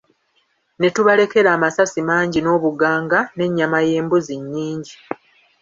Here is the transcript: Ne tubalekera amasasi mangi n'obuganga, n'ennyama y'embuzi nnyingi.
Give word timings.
Ne 0.79 0.87
tubalekera 0.95 1.49
amasasi 1.57 1.99
mangi 2.09 2.39
n'obuganga, 2.41 3.19
n'ennyama 3.37 3.79
y'embuzi 3.89 4.35
nnyingi. 4.41 4.95